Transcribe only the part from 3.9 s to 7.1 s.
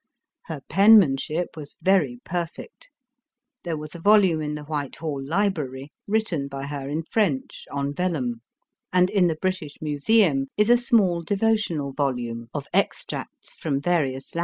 a vol ume in the Whitehall library, written by her in